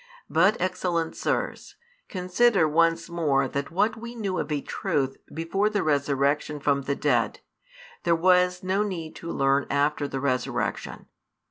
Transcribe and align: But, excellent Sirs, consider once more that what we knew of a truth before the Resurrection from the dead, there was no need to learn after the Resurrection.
But, 0.31 0.57
excellent 0.59 1.15
Sirs, 1.15 1.75
consider 2.09 2.67
once 2.67 3.07
more 3.07 3.47
that 3.47 3.69
what 3.69 3.95
we 3.95 4.15
knew 4.15 4.39
of 4.39 4.51
a 4.51 4.59
truth 4.61 5.17
before 5.31 5.69
the 5.69 5.83
Resurrection 5.83 6.59
from 6.59 6.81
the 6.81 6.95
dead, 6.95 7.39
there 8.01 8.15
was 8.15 8.63
no 8.63 8.81
need 8.81 9.15
to 9.17 9.31
learn 9.31 9.67
after 9.69 10.07
the 10.07 10.19
Resurrection. 10.19 11.05